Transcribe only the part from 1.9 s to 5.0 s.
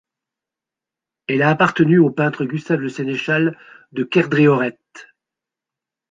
au peintre Gustave Le Sénéchal de Kerdréoret.